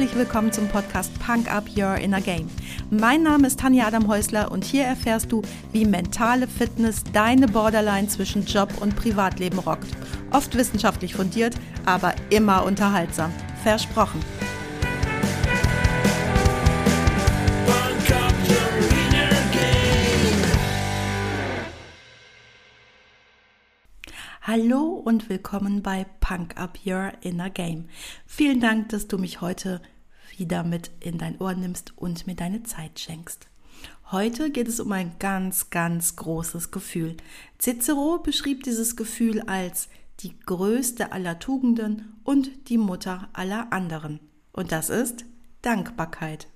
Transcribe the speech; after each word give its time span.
Herzlich 0.00 0.18
willkommen 0.18 0.50
zum 0.50 0.66
Podcast 0.66 1.12
Punk 1.20 1.52
Up 1.52 1.64
Your 1.76 1.96
Inner 1.96 2.22
Game. 2.22 2.48
Mein 2.88 3.22
Name 3.22 3.46
ist 3.46 3.60
Tanja 3.60 3.86
Adam 3.86 4.08
Häusler 4.08 4.50
und 4.50 4.64
hier 4.64 4.84
erfährst 4.84 5.30
du, 5.30 5.42
wie 5.72 5.84
mentale 5.84 6.48
Fitness 6.48 7.04
deine 7.12 7.46
Borderline 7.46 8.08
zwischen 8.08 8.46
Job 8.46 8.72
und 8.80 8.96
Privatleben 8.96 9.58
rockt. 9.58 9.88
Oft 10.30 10.56
wissenschaftlich 10.56 11.14
fundiert, 11.14 11.54
aber 11.84 12.14
immer 12.30 12.64
unterhaltsam. 12.64 13.30
Versprochen. 13.62 14.20
Hallo 24.42 25.00
und 25.04 25.28
willkommen 25.28 25.82
bei 25.82 26.06
Punk 26.18 26.56
Up 26.56 26.78
Your 26.84 27.12
Inner 27.20 27.50
Game. 27.50 27.84
Vielen 28.26 28.58
Dank, 28.60 28.88
dass 28.88 29.06
du 29.06 29.16
mich 29.16 29.40
heute 29.42 29.80
wieder 30.38 30.62
mit 30.62 30.90
in 31.00 31.18
dein 31.18 31.38
Ohr 31.38 31.54
nimmst 31.54 31.96
und 31.96 32.26
mir 32.26 32.34
deine 32.34 32.62
Zeit 32.62 33.00
schenkst. 33.00 33.46
Heute 34.10 34.50
geht 34.50 34.68
es 34.68 34.80
um 34.80 34.90
ein 34.92 35.12
ganz, 35.18 35.70
ganz 35.70 36.16
großes 36.16 36.70
Gefühl. 36.70 37.16
Cicero 37.58 38.18
beschrieb 38.18 38.64
dieses 38.64 38.96
Gefühl 38.96 39.40
als 39.42 39.88
die 40.20 40.38
größte 40.40 41.12
aller 41.12 41.38
Tugenden 41.38 42.20
und 42.24 42.68
die 42.68 42.78
Mutter 42.78 43.28
aller 43.32 43.72
anderen. 43.72 44.20
Und 44.52 44.72
das 44.72 44.90
ist 44.90 45.24
Dankbarkeit. 45.62 46.48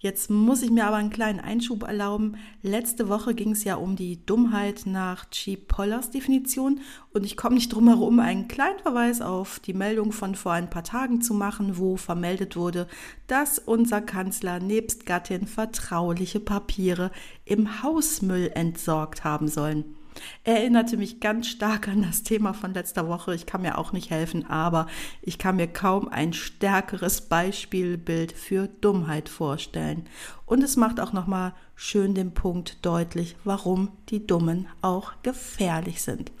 Jetzt 0.00 0.30
muss 0.30 0.62
ich 0.62 0.70
mir 0.70 0.86
aber 0.86 0.96
einen 0.96 1.10
kleinen 1.10 1.40
Einschub 1.40 1.82
erlauben. 1.82 2.36
Letzte 2.62 3.08
Woche 3.08 3.34
ging 3.34 3.50
es 3.50 3.64
ja 3.64 3.74
um 3.74 3.96
die 3.96 4.24
Dummheit 4.24 4.82
nach 4.86 5.28
Cheap 5.30 5.66
Pollers 5.66 6.12
Definition 6.12 6.80
und 7.12 7.26
ich 7.26 7.36
komme 7.36 7.56
nicht 7.56 7.70
drum 7.70 7.88
herum, 7.88 8.20
einen 8.20 8.46
kleinen 8.46 8.78
Verweis 8.78 9.20
auf 9.20 9.58
die 9.58 9.74
Meldung 9.74 10.12
von 10.12 10.36
vor 10.36 10.52
ein 10.52 10.70
paar 10.70 10.84
Tagen 10.84 11.20
zu 11.20 11.34
machen, 11.34 11.78
wo 11.78 11.96
vermeldet 11.96 12.54
wurde, 12.54 12.86
dass 13.26 13.58
unser 13.58 14.00
Kanzler 14.00 14.60
nebst 14.60 15.04
Gattin 15.04 15.48
vertrauliche 15.48 16.38
Papiere 16.38 17.10
im 17.44 17.82
Hausmüll 17.82 18.52
entsorgt 18.54 19.24
haben 19.24 19.48
sollen. 19.48 19.97
Erinnerte 20.44 20.96
mich 20.96 21.20
ganz 21.20 21.48
stark 21.48 21.88
an 21.88 22.02
das 22.02 22.22
Thema 22.22 22.52
von 22.54 22.74
letzter 22.74 23.08
Woche. 23.08 23.34
Ich 23.34 23.46
kann 23.46 23.62
mir 23.62 23.78
auch 23.78 23.92
nicht 23.92 24.10
helfen, 24.10 24.46
aber 24.46 24.86
ich 25.22 25.38
kann 25.38 25.56
mir 25.56 25.66
kaum 25.66 26.08
ein 26.08 26.32
stärkeres 26.32 27.22
Beispielbild 27.22 28.32
für 28.32 28.68
Dummheit 28.68 29.28
vorstellen. 29.28 30.06
Und 30.46 30.62
es 30.62 30.76
macht 30.76 31.00
auch 31.00 31.12
nochmal 31.12 31.54
schön 31.74 32.14
den 32.14 32.34
Punkt 32.34 32.84
deutlich, 32.84 33.36
warum 33.44 33.90
die 34.08 34.26
Dummen 34.26 34.66
auch 34.82 35.12
gefährlich 35.22 36.02
sind. 36.02 36.32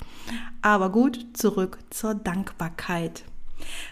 Aber 0.62 0.90
gut, 0.90 1.26
zurück 1.34 1.78
zur 1.90 2.14
Dankbarkeit. 2.14 3.24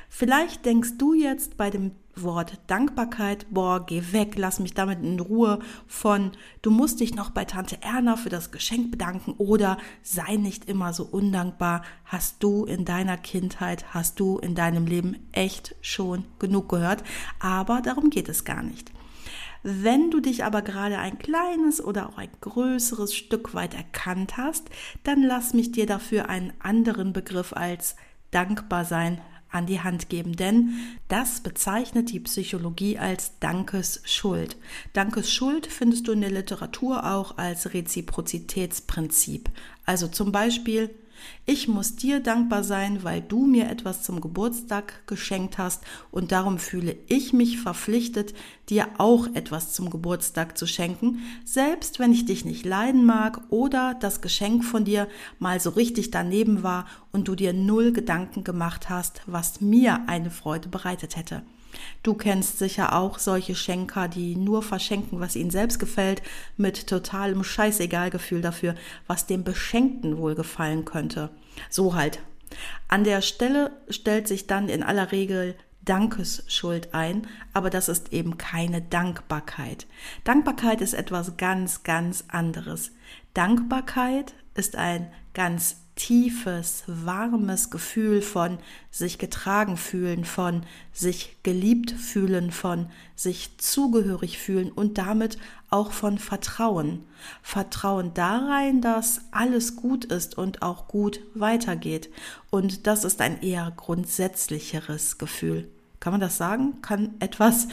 Vielleicht 0.09 0.65
denkst 0.65 0.99
du 0.99 1.15
jetzt 1.15 1.57
bei 1.57 1.71
dem 1.71 1.93
Wort 2.17 2.59
Dankbarkeit, 2.67 3.47
boah, 3.51 3.85
geh 3.85 4.13
weg, 4.13 4.35
lass 4.37 4.59
mich 4.59 4.75
damit 4.75 5.03
in 5.03 5.21
Ruhe 5.21 5.59
von, 5.87 6.33
du 6.63 6.71
musst 6.71 7.01
dich 7.01 7.15
noch 7.15 7.31
bei 7.31 7.45
Tante 7.45 7.79
Erna 7.83 8.17
für 8.17 8.31
das 8.31 8.51
Geschenk 8.51 8.91
bedanken 8.91 9.35
oder 9.39 9.77
sei 10.03 10.37
nicht 10.37 10.65
immer 10.67 10.93
so 10.93 11.05
undankbar, 11.05 11.83
hast 12.05 12.43
du 12.43 12.65
in 12.65 12.85
deiner 12.85 13.19
Kindheit, 13.19 13.93
hast 13.93 14.19
du 14.19 14.39
in 14.39 14.55
deinem 14.55 14.87
Leben 14.87 15.29
echt 15.33 15.75
schon 15.83 16.25
genug 16.39 16.71
gehört, 16.71 17.05
aber 17.39 17.83
darum 17.83 18.11
geht 18.11 18.29
es 18.29 18.45
gar 18.45 18.63
nicht. 18.63 18.93
Wenn 19.63 20.11
du 20.11 20.21
dich 20.21 20.45
aber 20.45 20.63
gerade 20.63 20.99
ein 20.99 21.19
kleines 21.19 21.85
oder 21.85 22.09
auch 22.09 22.19
ein 22.19 22.31
größeres 22.41 23.15
Stück 23.15 23.53
weit 23.53 23.75
erkannt 23.75 24.37
hast, 24.37 24.71
dann 25.03 25.23
lass 25.23 25.55
mich 25.55 25.73
dir 25.73 25.87
dafür 25.87 26.29
einen 26.29 26.53
anderen 26.61 27.13
Begriff 27.13 27.53
als 27.53 27.97
dankbar 28.31 28.85
sein 28.85 29.21
an 29.57 29.67
die 29.67 29.81
Hand 29.81 30.09
geben, 30.09 30.37
denn 30.37 30.75
das 31.09 31.41
bezeichnet 31.41 32.13
die 32.13 32.21
Psychologie 32.21 32.99
als 32.99 33.39
Dankesschuld. 33.41 34.57
Dankesschuld 34.93 35.67
findest 35.67 36.07
du 36.09 36.13
in 36.13 36.21
der 36.21 36.31
Literatur 36.31 37.05
auch 37.05 37.39
als 37.39 37.73
Reziprozitätsprinzip. 37.75 39.51
Also 39.85 40.09
zum 40.09 40.33
Beispiel, 40.33 40.91
ich 41.45 41.69
muss 41.69 41.97
dir 41.97 42.21
dankbar 42.21 42.65
sein, 42.65 43.05
weil 43.05 43.23
du 43.23 43.47
mir 43.47 43.69
etwas 43.71 44.03
zum 44.03 44.21
Geburtstag 44.21 45.07
geschenkt 45.07 45.59
hast 45.59 45.83
und 46.11 46.33
darum 46.33 46.59
fühle 46.59 46.97
ich 47.07 47.33
mich 47.33 47.59
verpflichtet, 47.59 48.35
dir 48.69 48.89
auch 48.99 49.29
etwas 49.35 49.73
zum 49.73 49.91
Geburtstag 49.91 50.59
zu 50.59 50.67
schenken, 50.67 51.21
selbst 51.45 51.99
wenn 51.99 52.13
ich 52.13 52.25
dich 52.25 52.45
nicht 52.45 52.65
leiden 52.65 53.05
mag 53.05 53.41
oder 53.51 53.95
das 53.95 54.21
Geschenk 54.21 54.65
von 54.65 54.85
dir 54.85 55.09
mal 55.39 55.61
so 55.61 55.71
richtig 55.71 56.11
daneben 56.11 56.63
war 56.63 56.87
und 57.13 57.29
du 57.29 57.35
dir 57.35 57.53
null 57.53 57.93
Gedanken 57.93 58.45
gemacht 58.45 58.89
hast, 58.89 59.23
was 59.27 59.61
mir 59.61 60.09
eine 60.09 60.31
Freude 60.31 60.69
bereitet 60.69 61.17
hätte. 61.17 61.43
Du 62.03 62.15
kennst 62.15 62.59
sicher 62.59 62.95
auch 62.95 63.19
solche 63.19 63.55
Schenker, 63.55 64.09
die 64.09 64.37
nur 64.37 64.63
verschenken, 64.63 65.21
was 65.21 65.37
ihnen 65.37 65.51
selbst 65.51 65.79
gefällt, 65.79 66.23
mit 66.57 66.87
totalem 66.87 67.45
Scheißegalgefühl 67.45 68.43
dafür, 68.43 68.75
was 69.07 69.27
dem 69.27 69.45
Beschenkten 69.45 70.19
wohl 70.19 70.35
gefallen 70.35 70.85
könnte. 70.85 71.31
So 71.71 71.95
halt. 71.95 72.21
An 72.89 73.05
der 73.05 73.23
Stelle 73.23 73.73
stellt 73.89 74.29
sich 74.29 74.47
dann 74.47 74.69
in 74.69 74.83
aller 74.83 75.13
Regel 75.13 75.57
Dankesschuld 75.87 76.95
ein, 76.95 77.27
aber 77.53 77.71
das 77.71 77.89
ist 77.89 78.13
eben 78.13 78.39
keine 78.39 78.83
Dankbarkeit. 78.83 79.87
Dankbarkeit 80.25 80.81
ist 80.81 80.95
etwas 80.95 81.37
ganz, 81.37 81.85
ganz 81.85 82.25
anderes. 82.29 82.93
Dankbarkeit 83.35 84.35
ist 84.55 84.77
ein 84.77 85.11
ganz 85.33 85.86
tiefes, 85.97 86.85
warmes 86.87 87.71
Gefühl 87.71 88.21
von 88.23 88.59
sich 88.91 89.19
getragen 89.19 89.77
fühlen, 89.77 90.25
von 90.25 90.63
sich 90.93 91.37
geliebt 91.43 91.91
fühlen, 91.91 92.53
von 92.53 92.87
sich 93.17 93.57
zugehörig 93.59 94.39
fühlen 94.39 94.71
und 94.71 94.99
damit 94.99 95.39
auch 95.71 95.93
von 95.93 96.19
Vertrauen. 96.19 97.03
Vertrauen 97.43 98.13
darein, 98.15 98.83
dass 98.83 99.23
alles 99.33 99.75
gut 99.75 100.05
ist 100.05 100.39
und 100.39 100.63
auch 100.63 100.87
gut 100.87 101.21
weitergeht. 101.35 102.11
Und 102.51 102.87
das 102.87 103.05
ist 103.05 103.21
ein 103.23 103.43
eher 103.43 103.73
grundsätzlicheres 103.75 105.19
Gefühl. 105.19 105.69
Kann 105.99 106.13
man 106.13 106.21
das 106.21 106.37
sagen? 106.37 106.83
Kann 106.83 107.15
etwas 107.21 107.69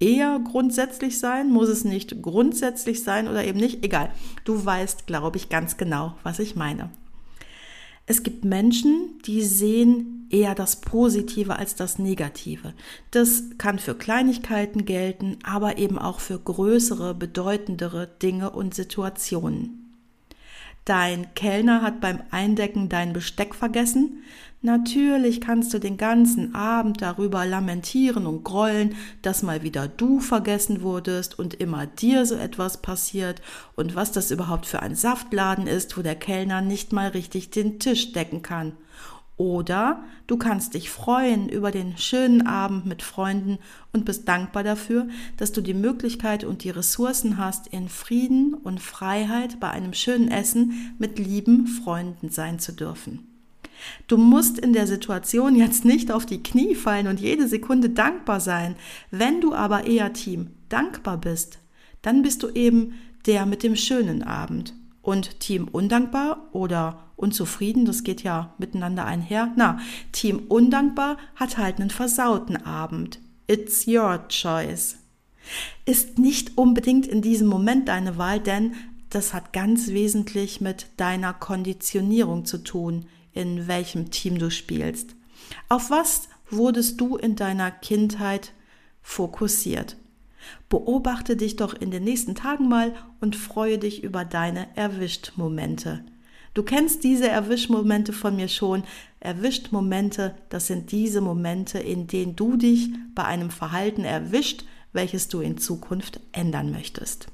eher 0.00 0.40
grundsätzlich 0.40 1.18
sein? 1.18 1.50
Muss 1.50 1.68
es 1.68 1.84
nicht 1.84 2.22
grundsätzlich 2.22 3.04
sein 3.04 3.28
oder 3.28 3.44
eben 3.44 3.60
nicht? 3.60 3.84
Egal. 3.84 4.10
Du 4.44 4.64
weißt, 4.64 5.06
glaube 5.06 5.36
ich, 5.36 5.50
ganz 5.50 5.76
genau, 5.76 6.14
was 6.22 6.38
ich 6.38 6.56
meine. 6.56 6.90
Es 8.06 8.22
gibt 8.22 8.44
Menschen, 8.44 9.18
die 9.26 9.42
sehen 9.42 10.28
eher 10.30 10.54
das 10.54 10.80
Positive 10.80 11.56
als 11.56 11.74
das 11.74 11.98
Negative. 11.98 12.72
Das 13.10 13.44
kann 13.58 13.78
für 13.78 13.96
Kleinigkeiten 13.96 14.84
gelten, 14.84 15.38
aber 15.42 15.78
eben 15.78 15.98
auch 15.98 16.20
für 16.20 16.38
größere, 16.38 17.14
bedeutendere 17.14 18.06
Dinge 18.22 18.50
und 18.50 18.74
Situationen. 18.74 19.85
Dein 20.86 21.34
Kellner 21.34 21.82
hat 21.82 22.00
beim 22.00 22.20
Eindecken 22.30 22.88
dein 22.88 23.12
Besteck 23.12 23.56
vergessen. 23.56 24.22
Natürlich 24.62 25.40
kannst 25.40 25.74
du 25.74 25.80
den 25.80 25.96
ganzen 25.96 26.54
Abend 26.54 27.02
darüber 27.02 27.44
lamentieren 27.44 28.24
und 28.24 28.44
grollen, 28.44 28.94
dass 29.20 29.42
mal 29.42 29.64
wieder 29.64 29.88
du 29.88 30.20
vergessen 30.20 30.82
wurdest 30.82 31.40
und 31.40 31.54
immer 31.54 31.86
dir 31.86 32.24
so 32.24 32.36
etwas 32.36 32.82
passiert 32.82 33.42
und 33.74 33.96
was 33.96 34.12
das 34.12 34.30
überhaupt 34.30 34.64
für 34.64 34.80
ein 34.80 34.94
Saftladen 34.94 35.66
ist, 35.66 35.98
wo 35.98 36.02
der 36.02 36.14
Kellner 36.14 36.60
nicht 36.60 36.92
mal 36.92 37.08
richtig 37.08 37.50
den 37.50 37.80
Tisch 37.80 38.12
decken 38.12 38.42
kann. 38.42 38.72
Oder 39.36 40.02
du 40.26 40.38
kannst 40.38 40.72
dich 40.74 40.88
freuen 40.88 41.48
über 41.48 41.70
den 41.70 41.98
schönen 41.98 42.46
Abend 42.46 42.86
mit 42.86 43.02
Freunden 43.02 43.58
und 43.92 44.06
bist 44.06 44.26
dankbar 44.26 44.64
dafür, 44.64 45.08
dass 45.36 45.52
du 45.52 45.60
die 45.60 45.74
Möglichkeit 45.74 46.44
und 46.44 46.64
die 46.64 46.70
Ressourcen 46.70 47.36
hast, 47.36 47.66
in 47.66 47.90
Frieden 47.90 48.54
und 48.54 48.80
Freiheit 48.80 49.60
bei 49.60 49.70
einem 49.70 49.92
schönen 49.92 50.28
Essen 50.28 50.94
mit 50.98 51.18
lieben 51.18 51.66
Freunden 51.66 52.30
sein 52.30 52.58
zu 52.58 52.72
dürfen. 52.72 53.26
Du 54.06 54.16
musst 54.16 54.58
in 54.58 54.72
der 54.72 54.86
Situation 54.86 55.54
jetzt 55.54 55.84
nicht 55.84 56.10
auf 56.10 56.24
die 56.24 56.42
Knie 56.42 56.74
fallen 56.74 57.06
und 57.06 57.20
jede 57.20 57.46
Sekunde 57.46 57.90
dankbar 57.90 58.40
sein. 58.40 58.74
Wenn 59.10 59.42
du 59.42 59.52
aber 59.52 59.86
eher 59.86 60.14
Team 60.14 60.52
dankbar 60.70 61.18
bist, 61.18 61.58
dann 62.00 62.22
bist 62.22 62.42
du 62.42 62.48
eben 62.48 62.94
der 63.26 63.44
mit 63.44 63.62
dem 63.62 63.76
schönen 63.76 64.22
Abend. 64.22 64.72
Und 65.06 65.38
Team 65.38 65.68
undankbar 65.68 66.48
oder 66.50 67.12
unzufrieden, 67.14 67.84
das 67.84 68.02
geht 68.02 68.24
ja 68.24 68.56
miteinander 68.58 69.04
einher. 69.04 69.52
Na, 69.54 69.78
Team 70.10 70.46
undankbar 70.48 71.16
hat 71.36 71.58
halt 71.58 71.78
einen 71.78 71.90
versauten 71.90 72.56
Abend. 72.56 73.20
It's 73.46 73.86
your 73.86 74.26
choice. 74.26 74.96
Ist 75.84 76.18
nicht 76.18 76.58
unbedingt 76.58 77.06
in 77.06 77.22
diesem 77.22 77.46
Moment 77.46 77.86
deine 77.86 78.18
Wahl, 78.18 78.40
denn 78.40 78.74
das 79.08 79.32
hat 79.32 79.52
ganz 79.52 79.90
wesentlich 79.90 80.60
mit 80.60 80.88
deiner 80.96 81.32
Konditionierung 81.32 82.44
zu 82.44 82.58
tun, 82.64 83.06
in 83.32 83.68
welchem 83.68 84.10
Team 84.10 84.40
du 84.40 84.50
spielst. 84.50 85.14
Auf 85.68 85.88
was 85.88 86.28
wurdest 86.50 87.00
du 87.00 87.16
in 87.16 87.36
deiner 87.36 87.70
Kindheit 87.70 88.52
fokussiert? 89.02 89.96
Beobachte 90.68 91.36
dich 91.36 91.56
doch 91.56 91.74
in 91.74 91.90
den 91.90 92.04
nächsten 92.04 92.34
Tagen 92.34 92.68
mal 92.68 92.94
und 93.20 93.36
freue 93.36 93.78
dich 93.78 94.02
über 94.02 94.24
deine 94.24 94.66
Erwischt-Momente. 94.76 96.04
Du 96.54 96.62
kennst 96.62 97.04
diese 97.04 97.28
Erwischmomente 97.28 98.12
von 98.12 98.36
mir 98.36 98.48
schon. 98.48 98.82
Erwischt-Momente, 99.20 100.34
das 100.48 100.66
sind 100.66 100.90
diese 100.90 101.20
Momente, 101.20 101.78
in 101.78 102.06
denen 102.06 102.34
du 102.34 102.56
dich 102.56 102.88
bei 103.14 103.24
einem 103.24 103.50
Verhalten 103.50 104.04
erwischt, 104.04 104.64
welches 104.92 105.28
du 105.28 105.40
in 105.40 105.58
Zukunft 105.58 106.20
ändern 106.32 106.70
möchtest. 106.70 107.26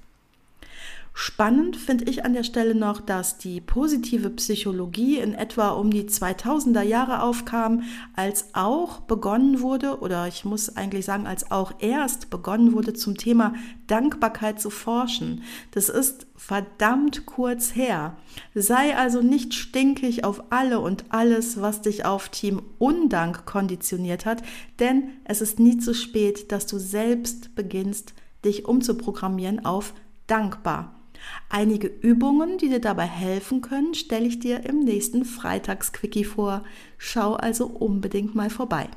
Spannend 1.15 1.77
finde 1.77 2.05
ich 2.05 2.25
an 2.25 2.33
der 2.33 2.43
Stelle 2.43 2.75
noch, 2.75 3.03
dass 3.03 3.37
die 3.37 3.61
positive 3.61 4.31
Psychologie 4.31 5.19
in 5.19 5.35
etwa 5.35 5.71
um 5.71 5.91
die 5.91 6.05
2000er 6.05 6.81
Jahre 6.81 7.23
aufkam, 7.23 7.83
als 8.17 8.55
auch 8.55 9.01
begonnen 9.01 9.61
wurde, 9.61 10.01
oder 10.01 10.27
ich 10.27 10.47
muss 10.47 10.75
eigentlich 10.75 11.05
sagen, 11.05 11.27
als 11.27 11.51
auch 11.51 11.75
erst 11.81 12.31
begonnen 12.31 12.73
wurde, 12.73 12.95
zum 12.95 13.19
Thema 13.19 13.53
Dankbarkeit 13.89 14.59
zu 14.59 14.71
forschen. 14.71 15.43
Das 15.73 15.91
ist 15.91 16.27
verdammt 16.35 17.27
kurz 17.27 17.75
her. 17.75 18.17
Sei 18.55 18.97
also 18.97 19.21
nicht 19.21 19.53
stinkig 19.53 20.25
auf 20.25 20.45
alle 20.51 20.81
und 20.81 21.05
alles, 21.11 21.61
was 21.61 21.83
dich 21.83 22.07
auf 22.07 22.31
Team 22.31 22.63
Undank 22.79 23.45
konditioniert 23.45 24.25
hat, 24.25 24.43
denn 24.79 25.11
es 25.25 25.43
ist 25.43 25.61
nie 25.61 25.77
zu 25.77 25.95
spät, 25.95 26.51
dass 26.53 26.67
du 26.67 26.79
selbst 26.79 27.55
beginnst, 27.55 28.15
dich 28.47 28.65
umzuprogrammieren 28.65 29.67
auf 29.67 29.93
dankbar. 30.27 31.02
Einige 31.49 31.87
Übungen, 31.87 32.59
die 32.59 32.69
dir 32.69 32.81
dabei 32.81 33.07
helfen 33.07 33.61
können, 33.61 33.95
stelle 33.95 34.27
ich 34.27 34.39
dir 34.39 34.65
im 34.65 34.81
nächsten 34.81 35.25
Freitagsquickie 35.25 36.25
vor. 36.25 36.65
Schau 36.99 37.35
also 37.35 37.67
unbedingt 37.67 38.35
mal 38.35 38.51
vorbei. 38.51 38.89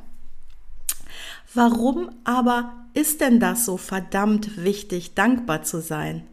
Warum 1.53 2.09
aber 2.23 2.87
ist 2.93 3.21
denn 3.21 3.39
das 3.39 3.65
so 3.65 3.77
verdammt 3.77 4.63
wichtig, 4.63 5.15
dankbar 5.15 5.63
zu 5.63 5.81
sein? 5.81 6.23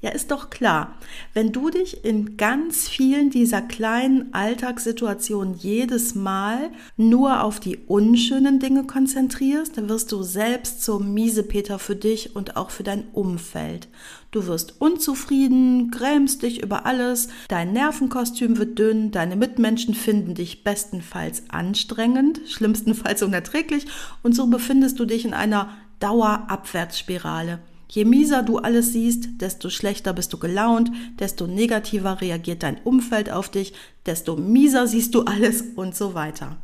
Ja, 0.00 0.10
ist 0.10 0.30
doch 0.30 0.48
klar, 0.48 0.94
wenn 1.34 1.50
du 1.50 1.70
dich 1.70 2.04
in 2.04 2.36
ganz 2.36 2.88
vielen 2.88 3.30
dieser 3.30 3.60
kleinen 3.60 4.32
Alltagssituationen 4.32 5.54
jedes 5.54 6.14
Mal 6.14 6.70
nur 6.96 7.42
auf 7.42 7.58
die 7.58 7.78
unschönen 7.78 8.60
Dinge 8.60 8.84
konzentrierst, 8.84 9.76
dann 9.76 9.88
wirst 9.88 10.12
du 10.12 10.22
selbst 10.22 10.84
zum 10.84 11.14
Miesepeter 11.14 11.80
für 11.80 11.96
dich 11.96 12.36
und 12.36 12.56
auch 12.56 12.70
für 12.70 12.84
dein 12.84 13.08
Umfeld. 13.12 13.88
Du 14.30 14.46
wirst 14.46 14.80
unzufrieden, 14.80 15.90
grämst 15.90 16.42
dich 16.44 16.62
über 16.62 16.86
alles, 16.86 17.26
dein 17.48 17.72
Nervenkostüm 17.72 18.56
wird 18.56 18.78
dünn, 18.78 19.10
deine 19.10 19.34
Mitmenschen 19.34 19.94
finden 19.94 20.36
dich 20.36 20.62
bestenfalls 20.62 21.42
anstrengend, 21.48 22.40
schlimmstenfalls 22.46 23.24
unerträglich 23.24 23.86
und 24.22 24.36
so 24.36 24.46
befindest 24.46 25.00
du 25.00 25.06
dich 25.06 25.24
in 25.24 25.34
einer 25.34 25.70
Dauerabwärtsspirale. 25.98 27.58
Je 27.90 28.04
mieser 28.04 28.42
du 28.42 28.58
alles 28.58 28.92
siehst, 28.92 29.40
desto 29.40 29.70
schlechter 29.70 30.12
bist 30.12 30.32
du 30.32 30.38
gelaunt, 30.38 30.90
desto 31.18 31.46
negativer 31.46 32.20
reagiert 32.20 32.62
dein 32.62 32.78
Umfeld 32.84 33.30
auf 33.30 33.48
dich, 33.48 33.72
desto 34.04 34.36
mieser 34.36 34.86
siehst 34.86 35.14
du 35.14 35.22
alles 35.22 35.62
und 35.74 35.96
so 35.96 36.12
weiter. 36.14 36.58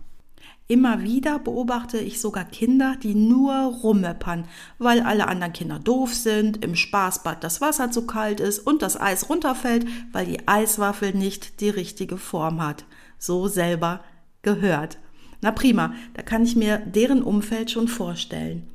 Immer 0.66 1.02
wieder 1.02 1.38
beobachte 1.38 1.98
ich 1.98 2.20
sogar 2.20 2.44
Kinder, 2.44 2.96
die 3.02 3.14
nur 3.14 3.52
rummeppern, 3.52 4.46
weil 4.78 5.00
alle 5.00 5.28
anderen 5.28 5.52
Kinder 5.52 5.78
doof 5.78 6.14
sind, 6.14 6.64
im 6.64 6.74
Spaßbad 6.74 7.44
das 7.44 7.60
Wasser 7.60 7.90
zu 7.90 8.06
kalt 8.06 8.40
ist 8.40 8.60
und 8.60 8.80
das 8.80 8.98
Eis 8.98 9.28
runterfällt, 9.28 9.86
weil 10.12 10.24
die 10.24 10.48
Eiswaffel 10.48 11.14
nicht 11.14 11.60
die 11.60 11.68
richtige 11.68 12.16
Form 12.16 12.62
hat. 12.62 12.86
So 13.18 13.46
selber 13.46 14.02
gehört. 14.40 14.98
Na 15.42 15.50
prima, 15.50 15.92
da 16.14 16.22
kann 16.22 16.44
ich 16.44 16.56
mir 16.56 16.78
deren 16.78 17.22
Umfeld 17.22 17.70
schon 17.70 17.88
vorstellen. 17.88 18.66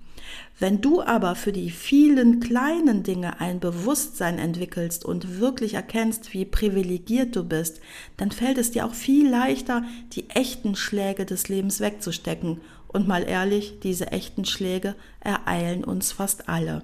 Wenn 0.60 0.82
du 0.82 1.02
aber 1.02 1.36
für 1.36 1.52
die 1.52 1.72
vielen 1.72 2.40
kleinen 2.40 3.04
Dinge 3.04 3.40
ein 3.40 3.60
Bewusstsein 3.60 4.38
entwickelst 4.40 5.06
und 5.06 5.40
wirklich 5.40 5.76
erkennst, 5.76 6.34
wie 6.34 6.46
privilegiert 6.46 7.36
du 7.36 7.44
bist, 7.44 7.80
dann 8.18 8.32
fällt 8.32 8.58
es 8.58 8.72
dir 8.72 8.86
auch 8.86 8.94
viel 8.94 9.30
leichter, 9.30 9.84
die 10.14 10.30
echten 10.30 10.76
Schläge 10.76 11.26
des 11.26 11.48
Lebens 11.48 11.80
wegzustecken. 11.80 12.62
Und 12.88 13.08
mal 13.08 13.24
ehrlich, 13.24 13.80
diese 13.82 14.12
echten 14.12 14.46
Schläge 14.46 14.96
ereilen 15.22 15.84
uns 15.84 16.12
fast 16.12 16.50
alle. 16.50 16.82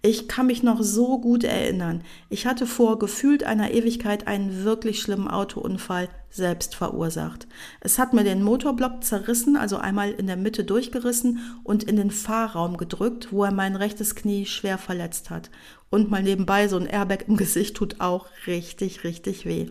Ich 0.00 0.28
kann 0.28 0.46
mich 0.46 0.62
noch 0.62 0.80
so 0.80 1.20
gut 1.20 1.42
erinnern. 1.42 2.02
Ich 2.28 2.46
hatte 2.46 2.66
vor 2.66 3.00
gefühlt 3.00 3.42
einer 3.42 3.72
Ewigkeit 3.72 4.28
einen 4.28 4.64
wirklich 4.64 5.00
schlimmen 5.00 5.26
Autounfall 5.26 6.08
selbst 6.30 6.76
verursacht. 6.76 7.48
Es 7.80 7.98
hat 7.98 8.12
mir 8.12 8.22
den 8.22 8.44
Motorblock 8.44 9.02
zerrissen, 9.02 9.56
also 9.56 9.76
einmal 9.78 10.12
in 10.12 10.28
der 10.28 10.36
Mitte 10.36 10.62
durchgerissen 10.62 11.40
und 11.64 11.82
in 11.82 11.96
den 11.96 12.12
Fahrraum 12.12 12.76
gedrückt, 12.76 13.32
wo 13.32 13.42
er 13.42 13.50
mein 13.50 13.74
rechtes 13.74 14.14
Knie 14.14 14.46
schwer 14.46 14.78
verletzt 14.78 15.30
hat. 15.30 15.50
Und 15.90 16.10
mal 16.10 16.22
nebenbei 16.22 16.68
so 16.68 16.76
ein 16.76 16.86
Airbag 16.86 17.24
im 17.26 17.36
Gesicht 17.36 17.76
tut 17.76 18.00
auch 18.00 18.26
richtig, 18.46 19.02
richtig 19.02 19.46
weh. 19.46 19.68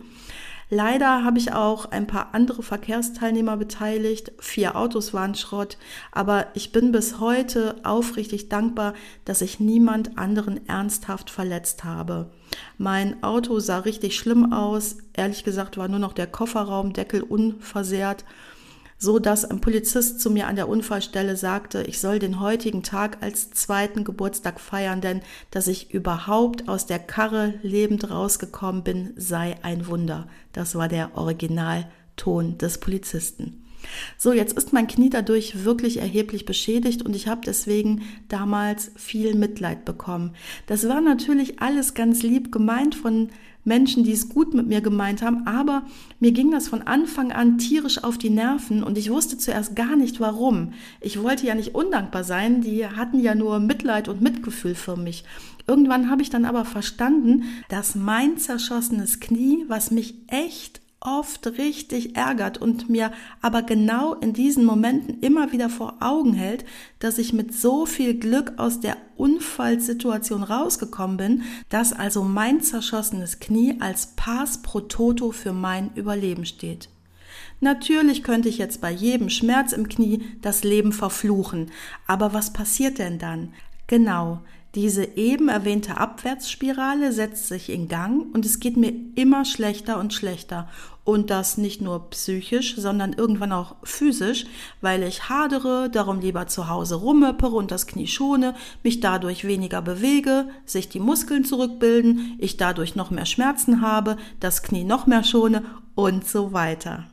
Leider 0.70 1.24
habe 1.24 1.38
ich 1.38 1.52
auch 1.52 1.86
ein 1.86 2.06
paar 2.06 2.34
andere 2.34 2.62
Verkehrsteilnehmer 2.62 3.56
beteiligt. 3.56 4.32
Vier 4.38 4.76
Autos 4.76 5.14
waren 5.14 5.34
Schrott. 5.34 5.78
Aber 6.12 6.48
ich 6.54 6.72
bin 6.72 6.92
bis 6.92 7.20
heute 7.20 7.76
aufrichtig 7.84 8.50
dankbar, 8.50 8.92
dass 9.24 9.40
ich 9.40 9.60
niemand 9.60 10.18
anderen 10.18 10.68
ernsthaft 10.68 11.30
verletzt 11.30 11.84
habe. 11.84 12.30
Mein 12.76 13.22
Auto 13.22 13.60
sah 13.60 13.78
richtig 13.78 14.16
schlimm 14.16 14.52
aus. 14.52 14.98
Ehrlich 15.14 15.42
gesagt 15.42 15.78
war 15.78 15.88
nur 15.88 15.98
noch 15.98 16.12
der 16.12 16.26
Kofferraumdeckel 16.26 17.22
unversehrt 17.22 18.24
so 18.98 19.18
dass 19.18 19.44
ein 19.44 19.60
Polizist 19.60 20.20
zu 20.20 20.30
mir 20.30 20.48
an 20.48 20.56
der 20.56 20.68
Unfallstelle 20.68 21.36
sagte, 21.36 21.82
ich 21.84 22.00
soll 22.00 22.18
den 22.18 22.40
heutigen 22.40 22.82
Tag 22.82 23.18
als 23.22 23.50
zweiten 23.50 24.04
Geburtstag 24.04 24.60
feiern, 24.60 25.00
denn 25.00 25.22
dass 25.50 25.68
ich 25.68 25.94
überhaupt 25.94 26.68
aus 26.68 26.86
der 26.86 26.98
Karre 26.98 27.54
lebend 27.62 28.10
rausgekommen 28.10 28.82
bin, 28.82 29.12
sei 29.16 29.56
ein 29.62 29.86
Wunder. 29.86 30.26
Das 30.52 30.74
war 30.74 30.88
der 30.88 31.16
Originalton 31.16 32.58
des 32.58 32.78
Polizisten. 32.78 33.64
So, 34.16 34.32
jetzt 34.32 34.56
ist 34.56 34.72
mein 34.72 34.88
Knie 34.88 35.10
dadurch 35.10 35.64
wirklich 35.64 35.98
erheblich 35.98 36.44
beschädigt 36.44 37.02
und 37.02 37.14
ich 37.14 37.28
habe 37.28 37.42
deswegen 37.46 38.02
damals 38.28 38.90
viel 38.96 39.34
Mitleid 39.34 39.84
bekommen. 39.84 40.34
Das 40.66 40.88
war 40.88 41.00
natürlich 41.00 41.60
alles 41.60 41.94
ganz 41.94 42.22
lieb 42.22 42.50
gemeint 42.50 42.94
von 42.94 43.30
Menschen, 43.68 44.02
die 44.02 44.12
es 44.12 44.28
gut 44.28 44.54
mit 44.54 44.66
mir 44.66 44.80
gemeint 44.80 45.22
haben, 45.22 45.46
aber 45.46 45.82
mir 46.18 46.32
ging 46.32 46.50
das 46.50 46.66
von 46.66 46.82
Anfang 46.82 47.30
an 47.30 47.58
tierisch 47.58 48.02
auf 48.02 48.18
die 48.18 48.30
Nerven 48.30 48.82
und 48.82 48.98
ich 48.98 49.10
wusste 49.10 49.38
zuerst 49.38 49.76
gar 49.76 49.94
nicht 49.94 50.18
warum. 50.18 50.72
Ich 51.00 51.22
wollte 51.22 51.46
ja 51.46 51.54
nicht 51.54 51.76
undankbar 51.76 52.24
sein, 52.24 52.62
die 52.62 52.86
hatten 52.86 53.20
ja 53.20 53.36
nur 53.36 53.60
Mitleid 53.60 54.08
und 54.08 54.20
Mitgefühl 54.20 54.74
für 54.74 54.96
mich. 54.96 55.24
Irgendwann 55.68 56.10
habe 56.10 56.22
ich 56.22 56.30
dann 56.30 56.46
aber 56.46 56.64
verstanden, 56.64 57.44
dass 57.68 57.94
mein 57.94 58.38
zerschossenes 58.38 59.20
Knie, 59.20 59.64
was 59.68 59.90
mich 59.90 60.14
echt 60.26 60.80
oft 61.00 61.46
richtig 61.58 62.16
ärgert 62.16 62.58
und 62.58 62.90
mir 62.90 63.12
aber 63.40 63.62
genau 63.62 64.14
in 64.14 64.32
diesen 64.32 64.64
Momenten 64.64 65.20
immer 65.20 65.52
wieder 65.52 65.70
vor 65.70 65.96
Augen 66.00 66.32
hält, 66.34 66.64
dass 66.98 67.18
ich 67.18 67.32
mit 67.32 67.54
so 67.54 67.86
viel 67.86 68.14
Glück 68.14 68.54
aus 68.56 68.80
der 68.80 68.96
Unfallsituation 69.16 70.42
rausgekommen 70.42 71.16
bin, 71.16 71.42
dass 71.68 71.92
also 71.92 72.22
mein 72.24 72.60
zerschossenes 72.60 73.38
Knie 73.38 73.76
als 73.80 74.14
Pass 74.16 74.62
pro 74.62 74.80
Toto 74.80 75.30
für 75.30 75.52
mein 75.52 75.90
Überleben 75.94 76.44
steht. 76.44 76.88
Natürlich 77.60 78.22
könnte 78.22 78.48
ich 78.48 78.58
jetzt 78.58 78.80
bei 78.80 78.90
jedem 78.90 79.30
Schmerz 79.30 79.72
im 79.72 79.88
Knie 79.88 80.22
das 80.42 80.64
Leben 80.64 80.92
verfluchen, 80.92 81.70
aber 82.06 82.32
was 82.32 82.52
passiert 82.52 82.98
denn 82.98 83.18
dann? 83.18 83.52
Genau, 83.86 84.40
diese 84.78 85.16
eben 85.16 85.48
erwähnte 85.48 85.96
Abwärtsspirale 85.96 87.12
setzt 87.12 87.48
sich 87.48 87.68
in 87.68 87.88
Gang 87.88 88.32
und 88.32 88.46
es 88.46 88.60
geht 88.60 88.76
mir 88.76 88.92
immer 89.16 89.44
schlechter 89.44 89.98
und 89.98 90.14
schlechter. 90.14 90.68
Und 91.02 91.30
das 91.30 91.58
nicht 91.58 91.80
nur 91.80 92.10
psychisch, 92.10 92.76
sondern 92.76 93.12
irgendwann 93.12 93.50
auch 93.50 93.74
physisch, 93.82 94.46
weil 94.80 95.02
ich 95.02 95.28
hadere, 95.28 95.90
darum 95.90 96.20
lieber 96.20 96.46
zu 96.46 96.68
Hause 96.68 96.94
rummöppere 96.94 97.56
und 97.56 97.72
das 97.72 97.88
Knie 97.88 98.06
schone, 98.06 98.54
mich 98.84 99.00
dadurch 99.00 99.44
weniger 99.44 99.82
bewege, 99.82 100.48
sich 100.64 100.88
die 100.88 101.00
Muskeln 101.00 101.44
zurückbilden, 101.44 102.36
ich 102.38 102.56
dadurch 102.56 102.94
noch 102.94 103.10
mehr 103.10 103.26
Schmerzen 103.26 103.80
habe, 103.80 104.16
das 104.38 104.62
Knie 104.62 104.84
noch 104.84 105.08
mehr 105.08 105.24
schone 105.24 105.64
und 105.96 106.24
so 106.24 106.52
weiter. 106.52 107.06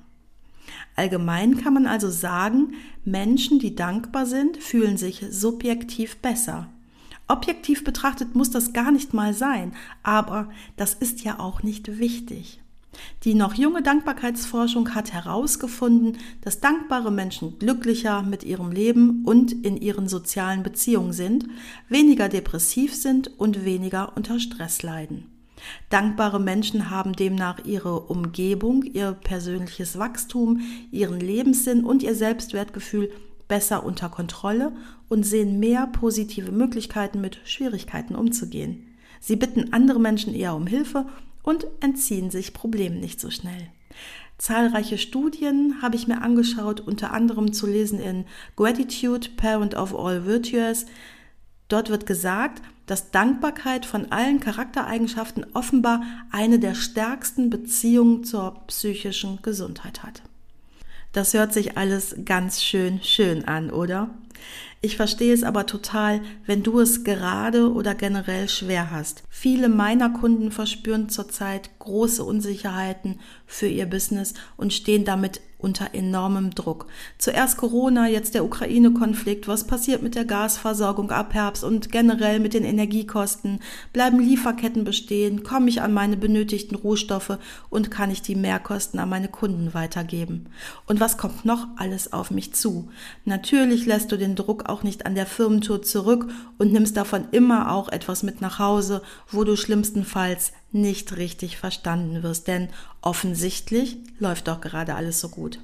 Allgemein 0.95 1.57
kann 1.57 1.73
man 1.73 1.87
also 1.87 2.11
sagen, 2.11 2.75
Menschen, 3.05 3.57
die 3.57 3.75
dankbar 3.75 4.27
sind, 4.27 4.57
fühlen 4.57 4.97
sich 4.97 5.25
subjektiv 5.31 6.17
besser. 6.17 6.69
Objektiv 7.27 7.83
betrachtet 7.83 8.35
muss 8.35 8.51
das 8.51 8.73
gar 8.73 8.91
nicht 8.91 9.13
mal 9.13 9.33
sein, 9.33 9.73
aber 10.03 10.49
das 10.77 10.93
ist 10.93 11.23
ja 11.23 11.39
auch 11.39 11.63
nicht 11.63 11.99
wichtig. 11.99 12.61
Die 13.23 13.33
noch 13.33 13.55
junge 13.55 13.81
Dankbarkeitsforschung 13.81 14.95
hat 14.95 15.11
herausgefunden, 15.11 16.17
dass 16.41 16.61
dankbare 16.61 17.11
Menschen 17.11 17.59
glücklicher 17.59 18.21
mit 18.23 18.43
ihrem 18.43 18.71
Leben 18.71 19.23
und 19.25 19.51
in 19.51 19.77
ihren 19.77 20.07
sozialen 20.07 20.63
Beziehungen 20.63 21.13
sind, 21.13 21.45
weniger 21.89 22.29
depressiv 22.29 22.95
sind 22.95 23.39
und 23.39 23.65
weniger 23.65 24.15
unter 24.15 24.39
Stress 24.39 24.83
leiden. 24.83 25.25
Dankbare 25.89 26.39
Menschen 26.39 26.89
haben 26.89 27.13
demnach 27.13 27.65
ihre 27.65 28.01
Umgebung, 28.01 28.83
ihr 28.83 29.13
persönliches 29.13 29.97
Wachstum, 29.97 30.61
ihren 30.91 31.19
Lebenssinn 31.19 31.83
und 31.83 32.03
ihr 32.03 32.13
Selbstwertgefühl 32.13 33.11
besser 33.47 33.85
unter 33.85 34.09
Kontrolle 34.09 34.71
und 35.09 35.23
sehen 35.23 35.59
mehr 35.59 35.87
positive 35.87 36.51
Möglichkeiten, 36.51 37.21
mit 37.21 37.39
Schwierigkeiten 37.45 38.15
umzugehen. 38.15 38.95
Sie 39.19 39.35
bitten 39.35 39.73
andere 39.73 39.99
Menschen 39.99 40.33
eher 40.33 40.55
um 40.55 40.67
Hilfe 40.67 41.05
und 41.43 41.67
entziehen 41.79 42.29
sich 42.29 42.53
Problemen 42.53 42.99
nicht 42.99 43.19
so 43.19 43.29
schnell. 43.29 43.69
Zahlreiche 44.37 44.97
Studien 44.97 45.81
habe 45.81 45.95
ich 45.95 46.07
mir 46.07 46.21
angeschaut, 46.21 46.81
unter 46.81 47.13
anderem 47.13 47.53
zu 47.53 47.67
lesen 47.67 47.99
in 47.99 48.25
Gratitude, 48.55 49.29
Parent 49.37 49.75
of 49.75 49.95
All 49.97 50.25
Virtues. 50.25 50.85
Dort 51.69 51.89
wird 51.89 52.05
gesagt, 52.05 52.61
dass 52.85 53.11
Dankbarkeit 53.11 53.85
von 53.85 54.11
allen 54.11 54.39
Charaktereigenschaften 54.39 55.45
offenbar 55.53 56.03
eine 56.31 56.59
der 56.59 56.75
stärksten 56.75 57.49
Beziehungen 57.49 58.23
zur 58.23 58.65
psychischen 58.67 59.41
Gesundheit 59.41 60.03
hat. 60.03 60.21
Das 61.15 61.33
hört 61.33 61.53
sich 61.53 61.77
alles 61.77 62.13
ganz 62.25 62.61
schön 62.61 63.01
schön 63.01 63.45
an, 63.45 63.69
oder? 63.69 64.09
Ich 64.81 64.97
verstehe 64.97 65.33
es 65.33 65.43
aber 65.43 65.65
total, 65.65 66.19
wenn 66.45 66.61
du 66.61 66.81
es 66.81 67.05
gerade 67.05 67.71
oder 67.71 67.95
generell 67.95 68.49
schwer 68.49 68.91
hast. 68.91 69.23
Viele 69.29 69.69
meiner 69.69 70.09
Kunden 70.09 70.51
verspüren 70.51 71.07
zurzeit 71.07 71.69
große 71.85 72.23
Unsicherheiten 72.23 73.19
für 73.45 73.67
ihr 73.67 73.85
Business 73.85 74.33
und 74.57 74.73
stehen 74.73 75.05
damit 75.05 75.41
unter 75.57 75.95
enormem 75.95 76.53
Druck. 76.53 76.85
Zuerst 77.17 77.57
Corona, 77.57 78.07
jetzt 78.07 78.35
der 78.35 78.45
Ukraine-Konflikt. 78.45 79.47
Was 79.47 79.65
passiert 79.65 80.03
mit 80.03 80.13
der 80.13 80.25
Gasversorgung 80.25 81.09
ab 81.09 81.33
Herbst 81.33 81.63
und 81.63 81.91
generell 81.91 82.39
mit 82.39 82.53
den 82.53 82.63
Energiekosten? 82.63 83.59
Bleiben 83.91 84.19
Lieferketten 84.19 84.83
bestehen? 84.83 85.43
Komme 85.43 85.69
ich 85.69 85.81
an 85.81 85.91
meine 85.91 86.17
benötigten 86.17 86.75
Rohstoffe 86.75 87.39
und 87.69 87.89
kann 87.89 88.11
ich 88.11 88.21
die 88.21 88.35
Mehrkosten 88.35 88.99
an 88.99 89.09
meine 89.09 89.27
Kunden 89.27 89.73
weitergeben? 89.73 90.47
Und 90.85 90.99
was 90.99 91.17
kommt 91.17 91.45
noch 91.45 91.67
alles 91.77 92.13
auf 92.13 92.29
mich 92.29 92.53
zu? 92.53 92.89
Natürlich 93.23 93.87
lässt 93.87 94.11
du 94.11 94.17
den 94.17 94.35
Druck 94.35 94.69
auch 94.69 94.83
nicht 94.83 95.07
an 95.07 95.15
der 95.15 95.25
Firmentour 95.25 95.81
zurück 95.81 96.27
und 96.59 96.73
nimmst 96.73 96.95
davon 96.95 97.25
immer 97.31 97.71
auch 97.71 97.89
etwas 97.89 98.21
mit 98.21 98.39
nach 98.39 98.59
Hause, 98.59 99.01
wo 99.31 99.43
du 99.43 99.55
schlimmstenfalls 99.55 100.51
nicht 100.75 101.17
richtig 101.17 101.57
verstanden 101.57 102.21
wirst, 102.21 102.47
denn 102.47 102.69
offensichtlich 103.01 103.97
läuft 104.19 104.47
doch 104.47 104.61
gerade 104.61 104.93
alles 104.93 105.19
so 105.19 105.29
gut. 105.29 105.59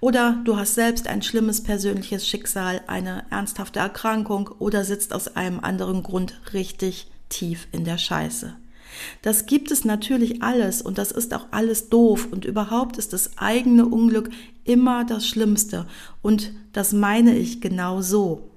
Oder 0.00 0.40
du 0.44 0.56
hast 0.56 0.74
selbst 0.74 1.06
ein 1.06 1.22
schlimmes 1.22 1.62
persönliches 1.62 2.28
Schicksal, 2.28 2.82
eine 2.86 3.24
ernsthafte 3.30 3.80
Erkrankung 3.80 4.48
oder 4.58 4.84
sitzt 4.84 5.14
aus 5.14 5.34
einem 5.36 5.60
anderen 5.60 6.02
Grund 6.02 6.40
richtig 6.52 7.10
tief 7.28 7.66
in 7.72 7.84
der 7.84 7.98
Scheiße. 7.98 8.54
Das 9.22 9.46
gibt 9.46 9.70
es 9.70 9.84
natürlich 9.84 10.42
alles 10.42 10.82
und 10.82 10.98
das 10.98 11.12
ist 11.12 11.32
auch 11.32 11.46
alles 11.50 11.88
doof 11.88 12.28
und 12.30 12.44
überhaupt 12.44 12.98
ist 12.98 13.14
das 13.14 13.38
eigene 13.38 13.86
Unglück 13.86 14.30
immer 14.64 15.04
das 15.04 15.26
Schlimmste 15.26 15.86
und 16.20 16.52
das 16.72 16.92
meine 16.92 17.36
ich 17.36 17.60
genau 17.60 18.02
so. 18.02 18.51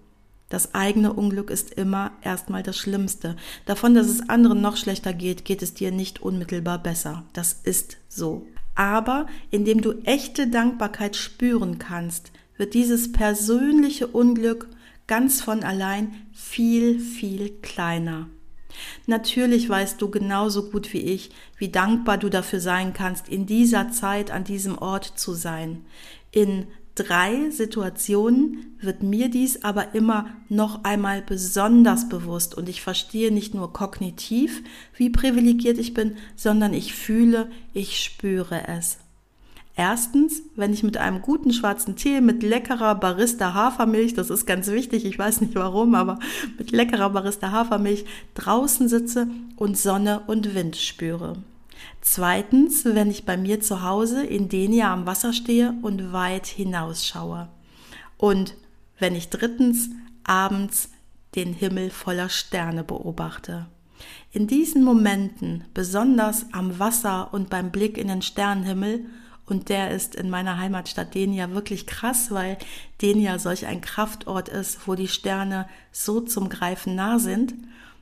Das 0.50 0.75
eigene 0.75 1.14
Unglück 1.14 1.50
ist 1.50 1.72
immer 1.72 2.12
erstmal 2.22 2.62
das 2.62 2.78
Schlimmste. 2.78 3.36
Davon, 3.66 3.96
dass 3.96 4.08
es 4.08 4.30
anderen 4.30 4.62
noch 4.62 4.78
schlechter 4.78 5.14
geht, 5.14 5.44
geht 5.44 5.62
es 5.62 5.74
dir 5.74 5.92
nicht 5.92 6.22
unmittelbar 6.22 6.78
besser. 6.78 7.24
Das 7.34 7.54
ist 7.64 7.98
so. 8.08 8.46
Aber 8.75 9.25
indem 9.50 9.82
du 9.82 9.94
echte 10.04 10.48
Dankbarkeit 10.48 11.16
spüren 11.16 11.80
kannst, 11.80 12.32
wird 12.58 12.74
dieses 12.74 13.12
persönliche 13.12 14.08
Unglück 14.08 14.68
ganz 15.08 15.42
von 15.42 15.64
allein 15.64 16.14
viel, 16.34 17.00
viel 17.00 17.50
kleiner. 17.62 18.28
Natürlich 19.08 19.70
weißt 19.70 20.02
du 20.02 20.10
genauso 20.10 20.70
gut 20.70 20.92
wie 20.94 21.00
ich, 21.00 21.32
wie 21.58 21.70
dankbar 21.70 22.18
du 22.18 22.30
dafür 22.30 22.60
sein 22.60 22.94
kannst, 22.94 23.30
in 23.30 23.46
dieser 23.46 23.92
Zeit 23.92 24.32
an 24.32 24.44
diesem 24.44 24.78
Ort 24.78 25.06
zu 25.16 25.34
sein, 25.34 25.86
in 26.32 26.68
drei 26.96 27.50
Situationen 27.50 28.78
wird 28.80 29.04
mir 29.04 29.30
dies 29.30 29.64
aber 29.64 29.94
immer 29.94 30.28
noch 30.50 30.84
einmal 30.84 31.22
besonders 31.22 32.10
bewusst 32.10 32.56
und 32.56 32.70
ich 32.70 32.82
verstehe 32.82 33.32
nicht 33.32 33.54
nur 33.54 33.74
kognitiv, 33.74 34.64
wie 34.96 35.10
privilegiert 35.10 35.78
ich 35.78 35.94
bin, 35.94 36.16
sondern 36.36 36.74
ich 36.74 36.96
fühle, 36.96 37.52
ich 37.74 38.02
spüre 38.02 38.68
es. 38.68 38.98
Erstens, 39.78 40.42
wenn 40.56 40.72
ich 40.72 40.84
mit 40.84 40.96
einem 40.96 41.22
guten 41.22 41.52
schwarzen 41.52 41.98
Tee 41.98 42.22
mit 42.22 42.44
leckerer 42.44 42.96
Barista 42.96 43.54
Hafermilch, 43.54 44.14
das 44.14 44.30
ist 44.30 44.46
ganz 44.46 44.68
wichtig, 44.68 45.04
ich 45.04 45.20
weiß 45.20 45.42
nicht 45.42 45.56
warum, 45.56 45.96
aber 45.96 46.18
mit 46.58 46.72
leckerer 46.72 47.10
Barista 47.10 47.52
Hafermilch 47.52 48.06
draußen 48.36 48.88
sitze 48.88 49.28
und 49.58 49.78
Sonne 49.78 50.22
und 50.28 50.56
Wind 50.56 50.78
spüre. 50.78 51.36
Zweitens, 52.01 52.86
wenn 52.86 53.10
ich 53.10 53.25
bei 53.25 53.38
mir 53.38 53.62
zu 53.62 53.82
Hause 53.82 54.25
in 54.25 54.50
Denia 54.50 54.94
am 54.94 55.05
Wasser 55.05 55.34
stehe 55.34 55.74
und 55.82 56.13
weit 56.13 56.48
hinausschaue. 56.48 57.50
Und 58.17 58.55
wenn 59.00 59.15
ich 59.15 59.29
drittens 59.29 59.89
abends 60.24 60.89
den 61.36 61.53
Himmel 61.53 61.89
voller 61.89 62.29
Sterne 62.29 62.84
beobachte. 62.84 63.67
In 64.32 64.48
diesen 64.48 64.84
Momenten, 64.84 65.63
besonders 65.74 66.46
am 66.51 66.79
Wasser 66.79 67.34
und 67.34 67.50
beim 67.50 67.72
Blick 67.72 67.98
in 67.98 68.08
den 68.08 68.22
Sternenhimmel, 68.22 69.05
und 69.48 69.70
der 69.70 69.91
ist 69.91 70.15
in 70.15 70.29
meiner 70.29 70.58
Heimatstadt 70.58 71.13
Denia 71.13 71.51
wirklich 71.51 71.86
krass, 71.86 72.32
weil 72.32 72.58
Denia 73.01 73.38
solch 73.38 73.67
ein 73.67 73.82
Kraftort 73.82 74.50
ist, 74.50 74.88
wo 74.88 74.96
die 74.96 75.08
Sterne 75.08 75.67
so 75.91 76.20
zum 76.20 76.50
Greifen 76.50 76.96
nah 76.96 77.20
sind, 77.20 77.53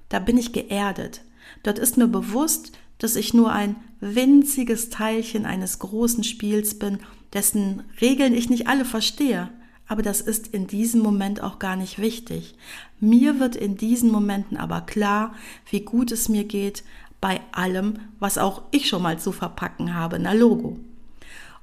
da 0.10 0.20
bin 0.20 0.38
ich 0.38 0.54
geerdet. 0.54 1.22
Dort 1.64 1.80
ist 1.80 1.98
mir 1.98 2.08
bewusst, 2.08 2.72
dass 2.98 3.16
ich 3.16 3.34
nur 3.34 3.52
ein 3.52 3.76
winziges 4.00 4.90
Teilchen 4.90 5.46
eines 5.46 5.80
großen 5.80 6.24
Spiels 6.24 6.78
bin, 6.80 7.00
dessen 7.34 7.84
Regeln 8.02 8.34
ich 8.34 8.50
nicht 8.50 8.68
alle 8.68 8.86
verstehe. 8.86 9.50
Aber 9.88 10.02
das 10.02 10.22
ist 10.22 10.48
in 10.48 10.68
diesem 10.68 11.02
Moment 11.02 11.42
auch 11.42 11.60
gar 11.60 11.76
nicht 11.76 12.00
wichtig. 12.00 12.56
Mir 13.00 13.40
wird 13.40 13.56
in 13.56 13.76
diesen 13.76 14.12
Momenten 14.12 14.58
aber 14.58 14.82
klar, 14.82 15.34
wie 15.70 15.82
gut 15.82 16.12
es 16.12 16.30
mir 16.30 16.46
geht 16.46 16.84
bei 17.20 17.42
allem, 17.52 18.00
was 18.20 18.38
auch 18.38 18.64
ich 18.72 18.88
schon 18.88 19.02
mal 19.02 19.20
zu 19.20 19.32
verpacken 19.32 19.94
habe, 19.94 20.20
na 20.20 20.34
Logo. 20.34 20.80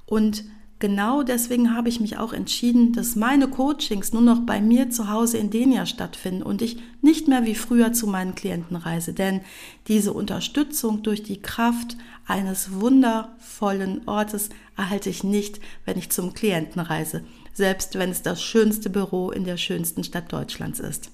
Und 0.05 0.43
genau 0.81 1.23
deswegen 1.23 1.73
habe 1.73 1.87
ich 1.87 2.01
mich 2.01 2.17
auch 2.17 2.33
entschieden, 2.33 2.91
dass 2.91 3.15
meine 3.15 3.47
Coachings 3.47 4.11
nur 4.11 4.21
noch 4.21 4.41
bei 4.41 4.59
mir 4.59 4.89
zu 4.89 5.09
Hause 5.09 5.37
in 5.37 5.49
Denia 5.49 5.85
stattfinden 5.85 6.43
und 6.43 6.61
ich 6.61 6.77
nicht 7.01 7.29
mehr 7.29 7.45
wie 7.45 7.55
früher 7.55 7.93
zu 7.93 8.07
meinen 8.07 8.35
Klienten 8.35 8.75
reise. 8.75 9.13
Denn 9.13 9.39
diese 9.87 10.11
Unterstützung 10.11 11.03
durch 11.03 11.23
die 11.23 11.41
Kraft 11.41 11.95
eines 12.25 12.73
wundervollen 12.73 14.07
Ortes 14.07 14.49
erhalte 14.75 15.09
ich 15.09 15.23
nicht, 15.23 15.61
wenn 15.85 15.97
ich 15.97 16.09
zum 16.09 16.33
Klienten 16.33 16.81
reise, 16.81 17.23
selbst 17.53 17.97
wenn 17.97 18.09
es 18.09 18.21
das 18.21 18.43
schönste 18.43 18.89
Büro 18.89 19.31
in 19.31 19.45
der 19.45 19.57
schönsten 19.57 20.03
Stadt 20.03 20.33
Deutschlands 20.33 20.81
ist. 20.81 21.11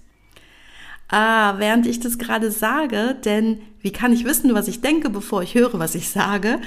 Ah, 1.09 1.57
während 1.57 1.87
ich 1.87 2.01
das 2.01 2.17
gerade 2.17 2.51
sage, 2.51 3.15
denn 3.23 3.59
wie 3.79 3.91
kann 3.91 4.11
ich 4.11 4.25
wissen, 4.25 4.53
was 4.53 4.67
ich 4.67 4.81
denke, 4.81 5.09
bevor 5.09 5.41
ich 5.41 5.55
höre, 5.55 5.79
was 5.79 5.95
ich 5.95 6.09
sage, 6.09 6.59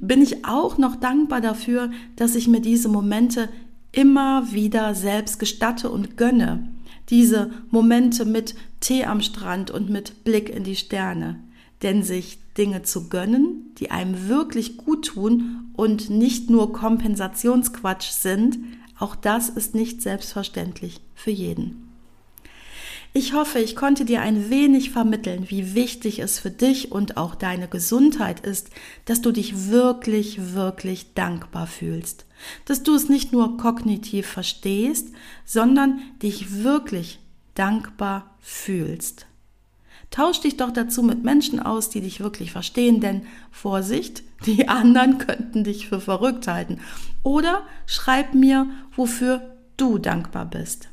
bin 0.00 0.20
ich 0.20 0.44
auch 0.44 0.76
noch 0.76 0.96
dankbar 0.96 1.40
dafür, 1.40 1.90
dass 2.16 2.34
ich 2.34 2.46
mir 2.46 2.60
diese 2.60 2.90
Momente 2.90 3.48
immer 3.92 4.52
wieder 4.52 4.94
selbst 4.94 5.38
gestatte 5.38 5.90
und 5.90 6.18
gönne. 6.18 6.68
Diese 7.08 7.50
Momente 7.70 8.26
mit 8.26 8.54
Tee 8.80 9.06
am 9.06 9.22
Strand 9.22 9.70
und 9.70 9.88
mit 9.88 10.24
Blick 10.24 10.50
in 10.50 10.64
die 10.64 10.76
Sterne. 10.76 11.40
Denn 11.82 12.02
sich 12.02 12.38
Dinge 12.58 12.82
zu 12.82 13.08
gönnen, 13.08 13.74
die 13.78 13.90
einem 13.90 14.28
wirklich 14.28 14.76
gut 14.76 15.06
tun 15.06 15.70
und 15.74 16.10
nicht 16.10 16.50
nur 16.50 16.72
Kompensationsquatsch 16.72 18.10
sind, 18.10 18.58
auch 18.98 19.14
das 19.14 19.48
ist 19.48 19.74
nicht 19.74 20.02
selbstverständlich 20.02 21.00
für 21.14 21.30
jeden. 21.30 21.85
Ich 23.16 23.32
hoffe, 23.32 23.60
ich 23.60 23.76
konnte 23.76 24.04
dir 24.04 24.20
ein 24.20 24.50
wenig 24.50 24.90
vermitteln, 24.90 25.46
wie 25.48 25.74
wichtig 25.74 26.18
es 26.18 26.38
für 26.38 26.50
dich 26.50 26.92
und 26.92 27.16
auch 27.16 27.34
deine 27.34 27.66
Gesundheit 27.66 28.40
ist, 28.40 28.68
dass 29.06 29.22
du 29.22 29.32
dich 29.32 29.70
wirklich, 29.70 30.52
wirklich 30.52 31.14
dankbar 31.14 31.66
fühlst. 31.66 32.26
Dass 32.66 32.82
du 32.82 32.94
es 32.94 33.08
nicht 33.08 33.32
nur 33.32 33.56
kognitiv 33.56 34.26
verstehst, 34.26 35.14
sondern 35.46 36.02
dich 36.22 36.62
wirklich 36.62 37.18
dankbar 37.54 38.36
fühlst. 38.38 39.24
Tausch 40.10 40.42
dich 40.42 40.58
doch 40.58 40.70
dazu 40.70 41.02
mit 41.02 41.24
Menschen 41.24 41.58
aus, 41.58 41.88
die 41.88 42.02
dich 42.02 42.20
wirklich 42.20 42.52
verstehen, 42.52 43.00
denn 43.00 43.22
Vorsicht, 43.50 44.24
die 44.44 44.68
anderen 44.68 45.16
könnten 45.16 45.64
dich 45.64 45.88
für 45.88 46.02
verrückt 46.02 46.48
halten. 46.48 46.80
Oder 47.22 47.62
schreib 47.86 48.34
mir, 48.34 48.68
wofür 48.94 49.56
du 49.78 49.96
dankbar 49.96 50.44
bist. 50.44 50.90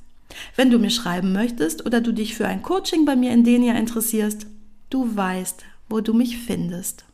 Wenn 0.55 0.69
du 0.69 0.79
mir 0.79 0.89
schreiben 0.89 1.33
möchtest 1.33 1.85
oder 1.85 2.01
du 2.01 2.11
dich 2.11 2.35
für 2.35 2.47
ein 2.47 2.61
Coaching 2.61 3.05
bei 3.05 3.15
mir 3.15 3.31
in 3.31 3.43
Denia 3.43 3.73
interessierst, 3.73 4.47
du 4.89 5.15
weißt, 5.15 5.63
wo 5.89 6.01
du 6.01 6.13
mich 6.13 6.37
findest. 6.37 7.05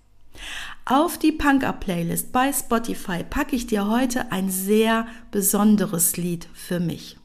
Auf 0.86 1.18
die 1.18 1.32
Punk-Up-Playlist 1.32 2.32
bei 2.32 2.52
Spotify 2.52 3.24
packe 3.24 3.56
ich 3.56 3.68
dir 3.68 3.88
heute 3.88 4.32
ein 4.32 4.50
sehr 4.50 5.08
besonderes 5.32 6.18
Lied 6.18 6.48
für 6.54 6.80
mich. 6.80 7.18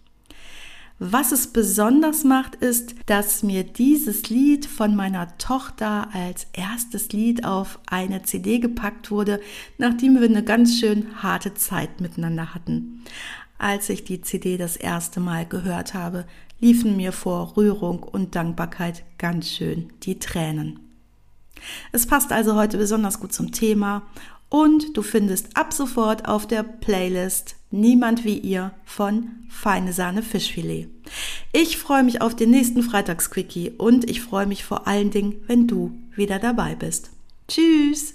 Was 1.00 1.32
es 1.32 1.48
besonders 1.48 2.22
macht, 2.22 2.54
ist, 2.54 2.94
dass 3.06 3.42
mir 3.42 3.64
dieses 3.64 4.30
Lied 4.30 4.64
von 4.64 4.94
meiner 4.94 5.36
Tochter 5.38 6.08
als 6.14 6.46
erstes 6.52 7.10
Lied 7.10 7.44
auf 7.44 7.80
eine 7.86 8.22
CD 8.22 8.60
gepackt 8.60 9.10
wurde, 9.10 9.40
nachdem 9.76 10.14
wir 10.14 10.28
eine 10.28 10.44
ganz 10.44 10.78
schön 10.78 11.20
harte 11.20 11.54
Zeit 11.54 12.00
miteinander 12.00 12.54
hatten. 12.54 13.02
Als 13.58 13.88
ich 13.88 14.04
die 14.04 14.20
CD 14.20 14.56
das 14.56 14.76
erste 14.76 15.20
Mal 15.20 15.46
gehört 15.46 15.94
habe, 15.94 16.26
liefen 16.60 16.96
mir 16.96 17.12
vor 17.12 17.56
Rührung 17.56 18.02
und 18.02 18.34
Dankbarkeit 18.34 19.04
ganz 19.18 19.48
schön 19.48 19.92
die 20.02 20.18
Tränen. 20.18 20.80
Es 21.92 22.06
passt 22.06 22.32
also 22.32 22.56
heute 22.56 22.78
besonders 22.78 23.20
gut 23.20 23.32
zum 23.32 23.52
Thema 23.52 24.02
und 24.48 24.96
du 24.96 25.02
findest 25.02 25.56
ab 25.56 25.72
sofort 25.72 26.28
auf 26.28 26.46
der 26.46 26.62
Playlist 26.62 27.56
Niemand 27.74 28.24
wie 28.24 28.38
ihr 28.38 28.70
von 28.84 29.30
Feine 29.48 29.92
Sahne 29.92 30.22
Fischfilet. 30.22 30.86
Ich 31.52 31.76
freue 31.76 32.04
mich 32.04 32.22
auf 32.22 32.36
den 32.36 32.50
nächsten 32.50 32.84
Freitagsquickie 32.84 33.70
und 33.70 34.08
ich 34.08 34.20
freue 34.20 34.46
mich 34.46 34.64
vor 34.64 34.86
allen 34.86 35.10
Dingen, 35.10 35.42
wenn 35.48 35.66
du 35.66 35.90
wieder 36.14 36.38
dabei 36.38 36.76
bist. 36.76 37.10
Tschüss! 37.48 38.14